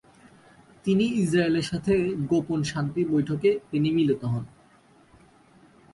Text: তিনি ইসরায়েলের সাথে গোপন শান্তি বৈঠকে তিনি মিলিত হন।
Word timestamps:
তিনি 0.85 1.05
ইসরায়েলের 1.21 1.65
সাথে 1.71 1.93
গোপন 2.29 2.59
শান্তি 2.63 3.01
বৈঠকে 3.05 3.49
তিনি 3.71 3.89
মিলিত 3.91 4.21
হন। 4.25 4.43